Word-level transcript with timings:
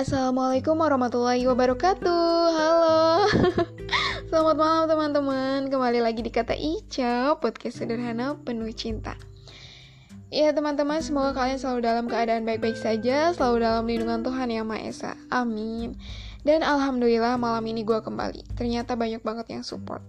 Assalamualaikum 0.00 0.80
warahmatullahi 0.80 1.44
wabarakatuh. 1.44 2.32
Halo. 2.56 3.28
Selamat 4.32 4.56
malam 4.56 4.84
teman-teman. 4.88 5.68
Kembali 5.68 6.00
lagi 6.00 6.24
di 6.24 6.32
Kata 6.32 6.56
Ica 6.56 7.36
Podcast 7.36 7.84
sederhana 7.84 8.32
penuh 8.40 8.72
cinta. 8.72 9.12
Ya 10.32 10.56
teman-teman 10.56 11.04
Semoga 11.04 11.36
kalian 11.36 11.60
selalu 11.60 11.84
dalam 11.84 12.08
keadaan 12.08 12.48
baik-baik 12.48 12.80
saja 12.80 13.36
Selalu 13.36 13.60
dalam 13.60 13.84
lindungan 13.84 14.24
Tuhan 14.24 14.48
Yang 14.48 14.66
Maha 14.72 14.80
Esa. 14.88 15.12
Amin. 15.28 16.00
Dan 16.48 16.64
Alhamdulillah 16.64 17.36
malam 17.36 17.68
ini 17.68 17.84
gue 17.84 18.00
kembali. 18.00 18.56
Ternyata 18.56 18.96
banyak 18.96 19.20
banget 19.20 19.52
yang 19.52 19.68
support. 19.68 20.00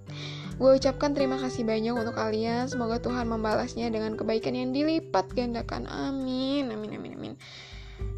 Gue 0.56 0.72
ucapkan 0.80 1.12
terima 1.12 1.36
kasih 1.36 1.68
banyak 1.68 1.92
untuk 1.92 2.16
kalian. 2.16 2.64
Semoga 2.72 3.04
Tuhan 3.04 3.28
membalasnya 3.28 3.92
dengan 3.92 4.16
kebaikan 4.16 4.56
yang 4.56 4.72
dilipat 4.72 5.36
gandakan. 5.36 5.84
Amin 5.92 6.72
Amin 6.72 6.96
amin 6.96 7.14
amin 7.20 7.36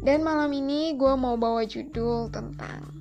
dan 0.04 0.20
malam 0.20 0.52
ini 0.52 0.92
gue 0.94 1.12
mau 1.16 1.40
bawa 1.40 1.64
judul 1.64 2.28
tentang 2.28 2.94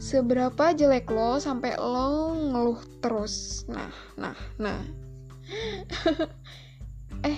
Seberapa 0.00 0.72
jelek 0.72 1.12
lo 1.12 1.36
sampai 1.36 1.76
lo 1.76 2.32
ngeluh 2.32 2.80
terus. 3.04 3.68
Nah, 3.68 3.92
nah, 4.16 4.32
nah. 4.56 4.80
Eh, 7.20 7.36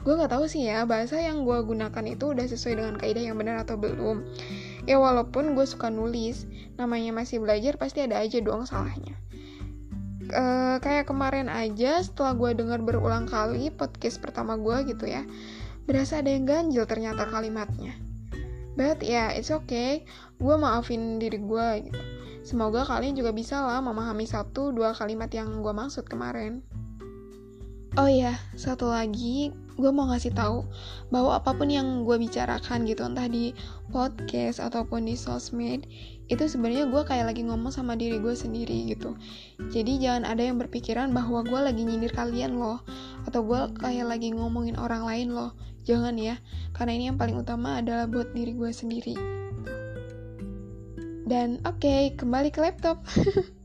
gue 0.00 0.14
gak 0.16 0.32
tahu 0.32 0.48
sih 0.48 0.64
ya 0.64 0.88
Bahasa 0.88 1.20
yang 1.20 1.44
gue 1.44 1.60
gunakan 1.60 2.04
itu 2.08 2.32
udah 2.32 2.48
sesuai 2.48 2.80
dengan 2.80 2.94
kaidah 2.96 3.20
yang 3.20 3.36
benar 3.36 3.60
atau 3.68 3.76
belum. 3.76 4.24
Ya 4.88 4.96
walaupun 4.96 5.52
gue 5.52 5.66
suka 5.68 5.92
nulis 5.92 6.48
Namanya 6.80 7.12
masih 7.12 7.44
belajar 7.44 7.76
pasti 7.76 8.00
ada 8.00 8.16
aja 8.16 8.40
doang 8.40 8.64
salahnya. 8.64 9.12
Uh, 10.32 10.80
kayak 10.80 11.04
kemarin 11.04 11.52
aja 11.52 12.00
setelah 12.00 12.32
gue 12.32 12.64
dengar 12.64 12.80
berulang 12.80 13.28
kali 13.28 13.68
podcast 13.68 14.22
pertama 14.22 14.56
gue 14.56 14.94
gitu 14.94 15.10
ya 15.10 15.26
berasa 15.90 16.22
ada 16.22 16.30
yang 16.30 16.46
ganjil 16.46 16.86
ternyata 16.86 17.26
kalimatnya 17.26 17.98
But 18.80 19.04
ya, 19.04 19.28
yeah, 19.28 19.28
it's 19.36 19.52
okay. 19.52 20.08
Gue 20.40 20.56
maafin 20.56 21.20
diri 21.20 21.36
gue 21.36 21.68
gitu. 21.84 22.00
Semoga 22.40 22.88
kalian 22.88 23.12
juga 23.12 23.28
bisa 23.36 23.60
lah 23.60 23.84
memahami 23.84 24.24
satu 24.24 24.72
dua 24.72 24.96
kalimat 24.96 25.28
yang 25.28 25.60
gue 25.60 25.68
maksud 25.76 26.08
kemarin. 26.08 26.64
Oh 28.00 28.08
iya, 28.08 28.40
satu 28.56 28.88
lagi, 28.88 29.52
gue 29.80 29.90
mau 29.90 30.06
ngasih 30.12 30.36
tahu 30.36 30.68
bahwa 31.08 31.40
apa 31.40 31.56
pun 31.56 31.66
yang 31.72 32.04
gue 32.04 32.20
bicarakan 32.20 32.84
gitu, 32.84 33.02
entah 33.02 33.26
di 33.26 33.56
podcast 33.88 34.60
ataupun 34.60 35.08
di 35.08 35.16
sosmed, 35.16 35.88
itu 36.30 36.44
sebenarnya 36.46 36.86
gue 36.86 37.02
kayak 37.02 37.34
lagi 37.34 37.42
ngomong 37.42 37.74
sama 37.74 37.98
diri 37.98 38.20
gue 38.20 38.36
sendiri 38.36 38.92
gitu. 38.92 39.18
Jadi 39.72 39.98
jangan 39.98 40.28
ada 40.28 40.44
yang 40.44 40.60
berpikiran 40.60 41.10
bahwa 41.10 41.42
gue 41.42 41.58
lagi 41.58 41.82
nyindir 41.82 42.12
kalian 42.12 42.60
loh, 42.60 42.84
atau 43.26 43.40
gue 43.42 43.60
kayak 43.80 44.06
lagi 44.06 44.30
ngomongin 44.30 44.78
orang 44.78 45.02
lain 45.02 45.32
loh. 45.34 45.56
Jangan 45.88 46.14
ya, 46.20 46.36
karena 46.76 46.92
ini 46.94 47.04
yang 47.10 47.18
paling 47.18 47.40
utama 47.40 47.80
adalah 47.80 48.04
buat 48.04 48.30
diri 48.36 48.52
gue 48.52 48.70
sendiri. 48.70 49.16
Dan 51.24 51.62
oke, 51.64 51.80
okay, 51.80 52.12
kembali 52.14 52.52
ke 52.52 52.60
laptop. 52.60 53.00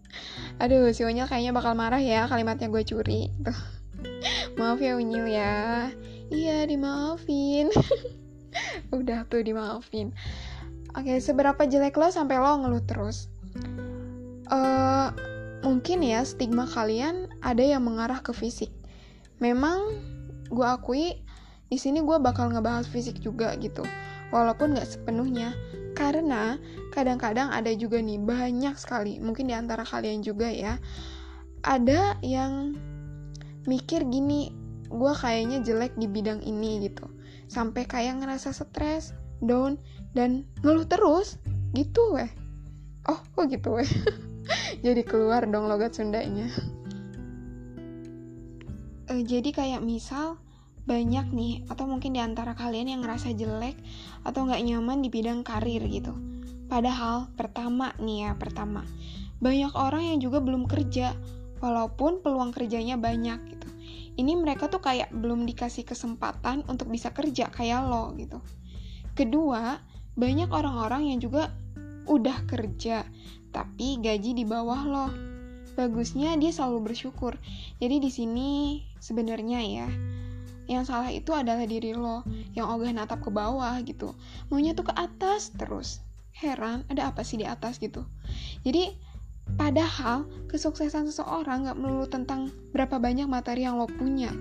Aduh, 0.63 0.87
si 0.95 1.03
kayaknya 1.03 1.51
bakal 1.51 1.75
marah 1.75 1.99
ya 1.99 2.29
kalimatnya 2.31 2.71
gue 2.71 2.83
curi. 2.87 3.27
Tuh. 3.43 3.74
Maaf 4.59 4.79
ya 4.79 4.95
Unyil 4.95 5.27
ya. 5.27 5.89
Iya, 6.31 6.65
dimaafin. 6.65 7.69
Udah 8.97 9.27
tuh 9.27 9.43
dimaafin. 9.43 10.15
Oke, 10.95 11.19
seberapa 11.19 11.59
jelek 11.67 11.99
lo 11.99 12.07
sampai 12.07 12.39
lo 12.39 12.63
ngeluh 12.63 12.83
terus? 12.87 13.27
Uh, 14.47 15.11
mungkin 15.65 16.05
ya 16.05 16.23
stigma 16.23 16.63
kalian 16.69 17.27
ada 17.43 17.59
yang 17.59 17.83
mengarah 17.83 18.23
ke 18.23 18.31
fisik. 18.31 18.71
Memang 19.43 19.99
gue 20.47 20.63
akui 20.63 21.19
di 21.67 21.77
sini 21.81 21.99
gue 21.99 22.17
bakal 22.21 22.53
ngebahas 22.53 22.87
fisik 22.87 23.19
juga 23.19 23.51
gitu, 23.59 23.83
walaupun 24.31 24.77
gak 24.77 24.87
sepenuhnya. 24.87 25.51
Karena 25.95 26.55
kadang-kadang 26.95 27.51
ada 27.51 27.71
juga 27.75 27.99
nih 27.99 28.19
banyak 28.21 28.75
sekali, 28.79 29.19
mungkin 29.19 29.51
di 29.51 29.55
antara 29.55 29.83
kalian 29.83 30.23
juga 30.23 30.47
ya, 30.47 30.79
ada 31.65 32.15
yang 32.23 32.75
mikir 33.65 34.05
gini, 34.07 34.53
gue 34.89 35.13
kayaknya 35.17 35.61
jelek 35.61 35.93
di 35.97 36.07
bidang 36.09 36.41
ini 36.45 36.85
gitu, 36.89 37.05
sampai 37.49 37.85
kayak 37.85 38.21
ngerasa 38.21 38.53
stres, 38.53 39.13
down, 39.41 39.77
dan 40.17 40.45
ngeluh 40.61 40.87
terus, 40.87 41.37
gitu 41.73 42.15
weh. 42.15 42.29
Oh, 43.05 43.19
kok 43.37 43.51
gitu 43.51 43.77
weh? 43.81 43.89
jadi 44.85 45.01
keluar 45.05 45.45
dong 45.45 45.69
logat 45.69 45.97
Sundanya. 45.97 46.49
Uh, 49.05 49.21
jadi 49.21 49.53
kayak 49.53 49.85
misal 49.85 50.41
banyak 50.85 51.25
nih 51.33 51.53
atau 51.69 51.89
mungkin 51.89 52.13
di 52.13 52.21
antara 52.21 52.53
kalian 52.53 52.93
yang 52.93 53.01
ngerasa 53.01 53.33
jelek 53.33 53.77
atau 54.21 54.45
nggak 54.45 54.61
nyaman 54.61 55.01
di 55.01 55.09
bidang 55.09 55.41
karir 55.41 55.81
gitu. 55.89 56.13
Padahal 56.65 57.29
pertama 57.37 57.93
nih 58.01 58.29
ya 58.29 58.31
pertama 58.37 58.85
banyak 59.43 59.73
orang 59.75 60.15
yang 60.15 60.19
juga 60.23 60.39
belum 60.39 60.65
kerja 60.65 61.13
walaupun 61.65 62.21
peluang 62.21 62.53
kerjanya 62.53 63.01
banyak 63.01 63.41
gitu. 63.49 63.69
Ini 64.15 64.37
mereka 64.37 64.69
tuh 64.69 64.79
kayak 64.79 65.09
belum 65.09 65.49
dikasih 65.49 65.83
kesempatan 65.83 66.61
untuk 66.69 66.93
bisa 66.93 67.09
kerja 67.09 67.49
kayak 67.49 67.89
lo 67.89 68.13
gitu. 68.15 68.37
Kedua, 69.17 69.81
banyak 70.13 70.53
orang-orang 70.53 71.09
yang 71.09 71.19
juga 71.19 71.49
udah 72.05 72.45
kerja 72.45 73.01
tapi 73.49 73.97
gaji 73.97 74.37
di 74.37 74.45
bawah 74.45 74.81
lo. 74.85 75.07
Bagusnya 75.73 76.37
dia 76.37 76.53
selalu 76.53 76.93
bersyukur. 76.93 77.35
Jadi 77.81 77.95
di 77.99 78.11
sini 78.13 78.49
sebenarnya 79.01 79.59
ya 79.65 79.89
yang 80.65 80.81
salah 80.85 81.13
itu 81.13 81.29
adalah 81.29 81.65
diri 81.65 81.93
lo 81.93 82.25
yang 82.57 82.69
ogah 82.73 82.89
natap 82.89 83.21
ke 83.21 83.29
bawah 83.29 83.77
gitu 83.85 84.17
maunya 84.49 84.73
tuh 84.73 84.89
ke 84.89 84.93
atas 84.97 85.53
terus 85.53 86.01
heran 86.33 86.83
ada 86.89 87.13
apa 87.13 87.21
sih 87.21 87.37
di 87.37 87.45
atas 87.45 87.77
gitu 87.77 88.03
jadi 88.65 88.97
padahal 89.53 90.25
kesuksesan 90.49 91.09
seseorang 91.13 91.69
gak 91.69 91.77
melulu 91.77 92.09
tentang 92.09 92.49
berapa 92.73 92.97
banyak 92.97 93.29
materi 93.29 93.69
yang 93.69 93.77
lo 93.77 93.85
punya. 93.85 94.33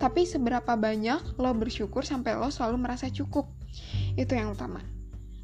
Tapi 0.00 0.24
seberapa 0.24 0.74
banyak 0.74 1.36
lo 1.36 1.52
bersyukur 1.52 2.02
sampai 2.02 2.34
lo 2.34 2.48
selalu 2.48 2.80
merasa 2.80 3.12
cukup. 3.12 3.46
Itu 4.16 4.32
yang 4.32 4.56
utama. 4.56 4.80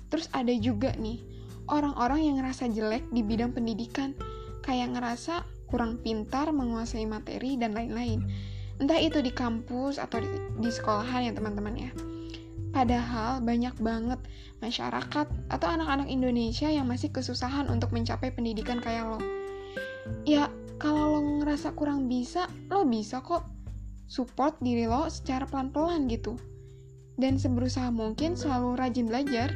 Terus 0.09 0.33
ada 0.33 0.51
juga 0.57 0.97
nih 0.97 1.21
orang-orang 1.69 2.25
yang 2.25 2.35
ngerasa 2.43 2.73
jelek 2.73 3.05
di 3.13 3.21
bidang 3.21 3.53
pendidikan. 3.53 4.17
Kayak 4.65 4.99
ngerasa 4.99 5.45
kurang 5.69 6.01
pintar 6.01 6.51
menguasai 6.51 7.05
materi 7.05 7.61
dan 7.61 7.77
lain-lain. 7.77 8.25
Entah 8.81 8.99
itu 8.99 9.21
di 9.21 9.31
kampus 9.31 10.01
atau 10.01 10.21
di, 10.21 10.29
di 10.59 10.71
sekolahan 10.73 11.29
ya 11.29 11.33
teman-teman 11.37 11.75
ya 11.77 11.91
padahal 12.71 13.41
banyak 13.41 13.75
banget 13.81 14.21
masyarakat 14.61 15.27
atau 15.49 15.69
anak-anak 15.69 16.09
Indonesia 16.11 16.69
yang 16.69 16.89
masih 16.89 17.09
kesusahan 17.13 17.67
untuk 17.73 17.91
mencapai 17.95 18.33
pendidikan 18.35 18.83
kayak 18.83 19.17
lo. 19.17 19.21
Ya 20.25 20.53
kalau 20.79 21.19
lo 21.19 21.21
ngerasa 21.43 21.75
kurang 21.75 22.07
bisa 22.07 22.47
lo 22.71 22.85
bisa 22.85 23.21
kok 23.25 23.49
support 24.09 24.57
diri 24.61 24.89
lo 24.89 25.09
secara 25.09 25.45
pelan-pelan 25.49 26.09
gitu. 26.09 26.37
Dan 27.19 27.35
seberusaha 27.35 27.91
mungkin 27.91 28.39
selalu 28.39 28.79
rajin 28.79 29.11
belajar 29.11 29.51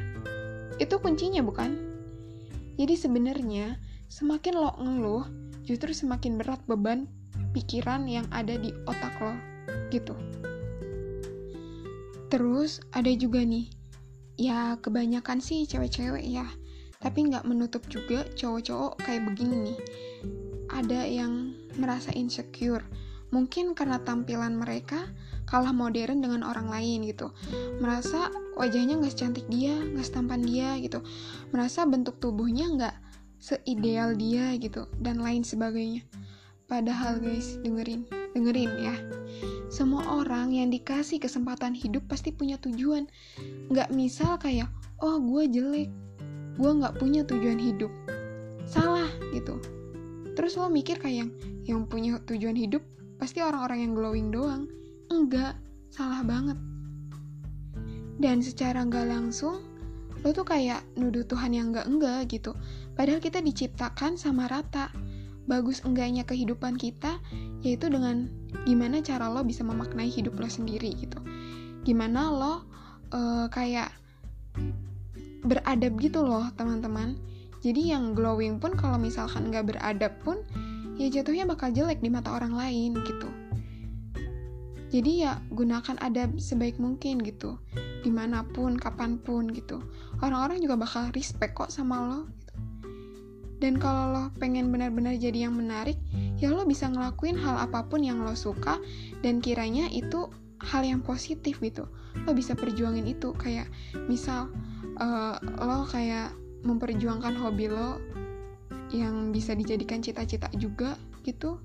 itu 0.81 0.95
kuncinya 0.99 1.39
bukan? 1.39 1.79
Jadi 2.75 2.95
sebenarnya 2.97 3.77
semakin 4.11 4.53
lo 4.57 4.71
ngeluh 4.81 5.25
justru 5.63 5.95
semakin 5.95 6.35
berat 6.35 6.59
beban 6.67 7.07
pikiran 7.55 8.09
yang 8.09 8.27
ada 8.33 8.59
di 8.59 8.73
otak 8.89 9.15
lo 9.21 9.33
gitu 9.93 10.17
terus 12.33 12.81
ada 12.89 13.13
juga 13.13 13.45
nih 13.45 13.69
ya 14.41 14.81
kebanyakan 14.81 15.37
sih 15.37 15.69
cewek-cewek 15.69 16.25
ya. 16.25 16.49
Tapi 16.97 17.29
nggak 17.29 17.45
menutup 17.45 17.85
juga 17.91 18.25
cowok-cowok 18.33 19.05
kayak 19.05 19.29
begini 19.29 19.69
nih. 19.69 19.79
Ada 20.73 21.05
yang 21.05 21.53
merasa 21.77 22.09
insecure. 22.17 22.81
Mungkin 23.29 23.77
karena 23.77 24.01
tampilan 24.01 24.57
mereka 24.57 25.05
kalah 25.45 25.75
modern 25.75 26.25
dengan 26.25 26.41
orang 26.41 26.73
lain 26.73 27.05
gitu. 27.05 27.29
Merasa 27.77 28.33
wajahnya 28.57 28.97
nggak 28.97 29.13
secantik 29.13 29.45
dia 29.51 29.77
nggak 29.77 30.05
setampan 30.07 30.41
dia 30.41 30.73
gitu. 30.81 31.05
Merasa 31.53 31.85
bentuk 31.85 32.17
tubuhnya 32.17 32.65
nggak 32.73 32.95
seideal 33.37 34.17
dia 34.17 34.57
gitu 34.57 34.89
dan 34.97 35.21
lain 35.21 35.45
sebagainya. 35.45 36.01
Padahal 36.65 37.19
guys, 37.19 37.59
dengerin, 37.61 38.07
dengerin 38.33 38.71
ya. 38.81 38.95
Semua 39.73 40.05
orang 40.21 40.53
yang 40.53 40.69
dikasih 40.69 41.17
kesempatan 41.17 41.73
hidup 41.73 42.05
pasti 42.05 42.29
punya 42.29 42.61
tujuan. 42.61 43.09
Nggak 43.73 43.89
misal 43.89 44.37
kayak, 44.37 44.69
oh 45.01 45.17
gue 45.17 45.49
jelek, 45.49 45.89
gue 46.57 46.71
nggak 46.77 47.01
punya 47.01 47.25
tujuan 47.25 47.57
hidup. 47.57 47.89
Salah 48.69 49.09
gitu. 49.33 49.57
Terus 50.37 50.57
lo 50.57 50.69
mikir 50.69 51.01
kayak, 51.01 51.29
yang 51.65 51.89
punya 51.89 52.21
tujuan 52.29 52.53
hidup 52.57 52.85
pasti 53.17 53.41
orang-orang 53.41 53.89
yang 53.89 53.93
glowing 53.97 54.29
doang. 54.29 54.69
Enggak, 55.09 55.57
salah 55.89 56.21
banget. 56.21 56.57
Dan 58.21 58.45
secara 58.45 58.85
nggak 58.85 59.09
langsung, 59.09 59.61
lo 60.21 60.29
tuh 60.29 60.45
kayak 60.45 60.85
nuduh 60.97 61.25
Tuhan 61.25 61.53
yang 61.53 61.73
nggak 61.73 61.87
enggak 61.89 62.21
gitu. 62.29 62.53
Padahal 62.93 63.17
kita 63.17 63.41
diciptakan 63.41 64.21
sama 64.21 64.45
rata 64.45 64.93
bagus 65.43 65.83
enggaknya 65.83 66.23
kehidupan 66.23 66.79
kita 66.79 67.19
yaitu 67.63 67.91
dengan 67.91 68.31
gimana 68.63 69.03
cara 69.03 69.27
lo 69.27 69.43
bisa 69.43 69.63
memaknai 69.63 70.07
hidup 70.07 70.39
lo 70.39 70.47
sendiri 70.47 70.95
gitu. 70.95 71.19
Gimana 71.83 72.31
lo 72.31 72.53
uh, 73.11 73.47
kayak 73.51 73.91
beradab 75.43 75.99
gitu 75.99 76.23
loh 76.23 76.47
teman-teman. 76.55 77.19
Jadi 77.63 77.95
yang 77.95 78.11
glowing 78.11 78.59
pun 78.59 78.75
kalau 78.75 78.99
misalkan 78.99 79.47
nggak 79.47 79.75
beradab 79.75 80.11
pun 80.23 80.43
ya 80.99 81.07
jatuhnya 81.07 81.47
bakal 81.47 81.71
jelek 81.71 82.03
di 82.03 82.11
mata 82.11 82.35
orang 82.35 82.55
lain 82.55 82.95
gitu. 83.03 83.29
Jadi 84.93 85.25
ya 85.25 85.41
gunakan 85.49 85.97
adab 86.05 86.37
sebaik 86.37 86.77
mungkin 86.77 87.23
gitu. 87.25 87.57
Di 88.05 88.11
mana 88.13 88.45
pun 88.45 88.77
kapan 88.77 89.17
pun 89.17 89.49
gitu. 89.49 89.81
Orang-orang 90.21 90.61
juga 90.61 90.77
bakal 90.77 91.09
respect 91.17 91.57
kok 91.57 91.73
sama 91.73 92.03
lo. 92.05 92.21
Dan 93.63 93.79
kalau 93.79 94.11
lo 94.11 94.23
pengen 94.43 94.75
benar-benar 94.75 95.15
jadi 95.15 95.47
yang 95.47 95.55
menarik 95.55 95.95
ya 96.35 96.51
lo 96.51 96.67
bisa 96.67 96.91
ngelakuin 96.91 97.39
hal 97.39 97.55
apa 97.55 97.87
pun 97.87 98.03
yang 98.03 98.19
lo 98.19 98.35
suka 98.35 98.75
dan 99.23 99.39
kiranya 99.39 99.87
itu 99.87 100.27
hal 100.59 100.83
yang 100.83 100.99
positif 100.99 101.63
gitu. 101.63 101.87
Lo 102.27 102.35
bisa 102.35 102.59
perjuangin 102.59 103.07
itu 103.07 103.31
kayak 103.39 103.71
misal 104.11 104.51
uh, 104.99 105.39
lo 105.39 105.87
kayak 105.87 106.35
memperjuangkan 106.67 107.39
hobi 107.39 107.71
lo 107.71 108.03
yang 108.91 109.31
bisa 109.31 109.55
dijadikan 109.55 110.03
cita-cita 110.03 110.51
juga 110.59 110.99
gitu. 111.23 111.63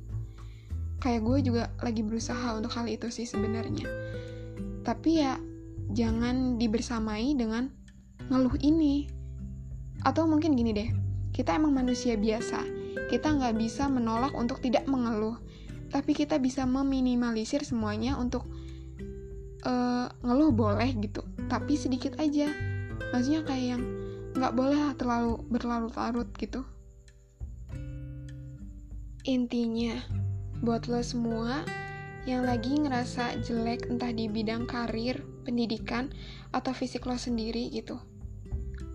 Kayak 1.02 1.26
gue 1.26 1.38
juga 1.50 1.64
lagi 1.82 2.06
berusaha 2.06 2.54
untuk 2.54 2.70
hal 2.78 2.86
itu 2.86 3.10
sih 3.10 3.26
sebenarnya. 3.26 3.86
Tapi 4.86 5.10
ya 5.18 5.34
jangan 5.90 6.62
dibersamai 6.62 7.34
dengan 7.34 7.74
ngeluh 8.30 8.54
ini. 8.62 9.10
Atau 10.06 10.30
mungkin 10.30 10.54
gini 10.54 10.70
deh 10.70 11.07
kita 11.38 11.54
emang 11.54 11.70
manusia 11.70 12.18
biasa 12.18 12.66
kita 13.06 13.38
nggak 13.38 13.54
bisa 13.54 13.86
menolak 13.86 14.34
untuk 14.34 14.58
tidak 14.58 14.82
mengeluh 14.90 15.38
tapi 15.88 16.12
kita 16.12 16.42
bisa 16.42 16.66
meminimalisir 16.66 17.62
semuanya 17.62 18.18
untuk 18.18 18.42
uh, 19.62 20.10
ngeluh 20.26 20.50
boleh 20.50 20.90
gitu 20.98 21.22
tapi 21.46 21.78
sedikit 21.78 22.18
aja 22.18 22.50
maksudnya 23.14 23.46
kayak 23.46 23.78
yang 23.78 23.82
nggak 24.34 24.54
boleh 24.58 24.82
terlalu 24.98 25.38
berlarut-larut 25.46 26.26
gitu 26.36 26.66
intinya 29.22 29.94
buat 30.58 30.90
lo 30.90 30.98
semua 31.06 31.62
yang 32.26 32.44
lagi 32.44 32.76
ngerasa 32.76 33.40
jelek 33.40 33.88
entah 33.88 34.12
di 34.12 34.28
bidang 34.28 34.68
karir, 34.68 35.24
pendidikan, 35.48 36.12
atau 36.52 36.76
fisik 36.76 37.08
lo 37.08 37.16
sendiri 37.16 37.72
gitu. 37.72 37.96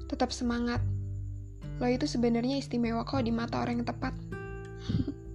Tetap 0.05 0.29
semangat. 0.29 0.85
Lo 1.83 1.91
itu 1.91 2.07
sebenarnya 2.07 2.63
istimewa 2.63 3.03
kok 3.03 3.27
di 3.27 3.35
mata 3.35 3.59
orang 3.59 3.83
yang 3.83 3.89
tepat. 3.91 4.15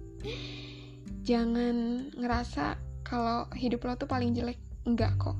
Jangan 1.29 2.09
ngerasa 2.17 2.81
kalau 3.05 3.45
hidup 3.53 3.85
lo 3.85 3.93
tuh 3.93 4.09
paling 4.09 4.33
jelek. 4.33 4.57
Enggak 4.89 5.13
kok. 5.21 5.37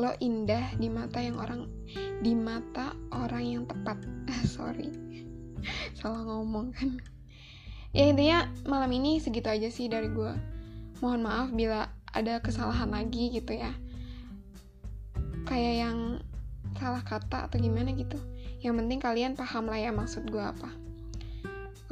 Lo 0.00 0.16
indah 0.24 0.72
di 0.80 0.88
mata 0.88 1.20
yang 1.20 1.36
orang 1.36 1.68
di 2.24 2.32
mata 2.32 2.96
orang 3.12 3.44
yang 3.44 3.64
tepat 3.68 4.00
sorry 4.56 4.88
salah 5.98 6.24
ngomong 6.24 6.72
kan 6.74 7.00
ya 7.94 8.10
intinya 8.10 8.48
malam 8.66 8.90
ini 8.96 9.20
segitu 9.20 9.48
aja 9.48 9.68
sih 9.70 9.86
dari 9.86 10.10
gue 10.10 10.32
mohon 11.04 11.22
maaf 11.22 11.52
bila 11.52 11.92
ada 12.14 12.40
kesalahan 12.40 12.90
lagi 12.90 13.34
gitu 13.34 13.54
ya 13.54 13.72
kayak 15.44 15.74
yang 15.86 15.98
salah 16.80 17.04
kata 17.04 17.46
atau 17.46 17.58
gimana 17.60 17.92
gitu 17.94 18.18
yang 18.64 18.80
penting 18.80 18.96
kalian 18.96 19.36
paham 19.36 19.68
lah 19.68 19.76
ya 19.76 19.92
maksud 19.92 20.24
gue 20.32 20.40
apa. 20.40 20.72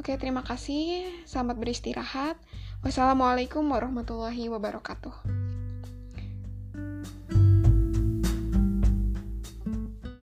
Oke 0.01 0.17
terima 0.17 0.41
kasih. 0.41 1.05
Selamat 1.23 1.61
beristirahat. 1.61 2.35
Wassalamualaikum 2.83 3.63
warahmatullahi 3.63 4.51
wabarakatuh 4.51 5.42